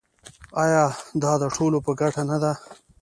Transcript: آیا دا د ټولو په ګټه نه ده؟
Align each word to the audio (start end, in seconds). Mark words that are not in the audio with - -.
آیا 0.63 0.83
دا 1.23 1.31
د 1.41 1.43
ټولو 1.55 1.77
په 1.85 1.91
ګټه 2.01 2.23
نه 2.29 2.37
ده؟ 2.43 2.53